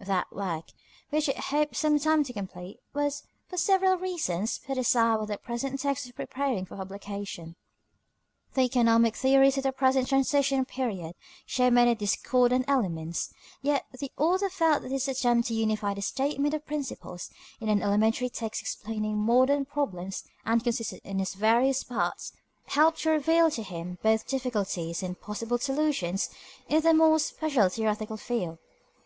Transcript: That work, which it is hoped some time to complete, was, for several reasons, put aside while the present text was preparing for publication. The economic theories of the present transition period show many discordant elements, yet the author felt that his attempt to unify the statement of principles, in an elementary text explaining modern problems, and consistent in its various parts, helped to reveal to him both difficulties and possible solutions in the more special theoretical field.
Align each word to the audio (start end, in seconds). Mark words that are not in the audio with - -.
That 0.00 0.32
work, 0.34 0.68
which 1.10 1.28
it 1.28 1.36
is 1.38 1.44
hoped 1.48 1.76
some 1.76 1.98
time 1.98 2.24
to 2.24 2.32
complete, 2.32 2.78
was, 2.94 3.24
for 3.48 3.58
several 3.58 3.98
reasons, 3.98 4.58
put 4.66 4.78
aside 4.78 5.16
while 5.16 5.26
the 5.26 5.36
present 5.36 5.78
text 5.80 6.06
was 6.06 6.12
preparing 6.12 6.64
for 6.64 6.76
publication. 6.78 7.56
The 8.54 8.62
economic 8.62 9.14
theories 9.14 9.58
of 9.58 9.64
the 9.64 9.72
present 9.72 10.08
transition 10.08 10.64
period 10.64 11.14
show 11.44 11.70
many 11.70 11.94
discordant 11.94 12.64
elements, 12.68 13.34
yet 13.60 13.84
the 14.00 14.10
author 14.16 14.48
felt 14.48 14.80
that 14.80 14.90
his 14.90 15.08
attempt 15.08 15.48
to 15.48 15.54
unify 15.54 15.92
the 15.92 16.00
statement 16.00 16.54
of 16.54 16.64
principles, 16.64 17.28
in 17.60 17.68
an 17.68 17.82
elementary 17.82 18.30
text 18.30 18.62
explaining 18.62 19.18
modern 19.18 19.66
problems, 19.66 20.24
and 20.46 20.64
consistent 20.64 21.02
in 21.04 21.20
its 21.20 21.34
various 21.34 21.84
parts, 21.84 22.32
helped 22.68 23.00
to 23.02 23.10
reveal 23.10 23.50
to 23.50 23.62
him 23.62 23.98
both 24.02 24.26
difficulties 24.26 25.02
and 25.02 25.20
possible 25.20 25.58
solutions 25.58 26.30
in 26.66 26.80
the 26.80 26.94
more 26.94 27.18
special 27.18 27.68
theoretical 27.68 28.16
field. 28.16 28.56